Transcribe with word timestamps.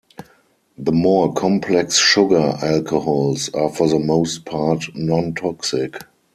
The 0.79 0.91
more 0.91 1.31
complex 1.31 1.99
sugar 1.99 2.57
alcohols 2.59 3.49
are 3.53 3.69
for 3.69 3.87
the 3.87 3.99
most 3.99 4.45
part 4.45 4.81
nontoxic. 4.95 6.01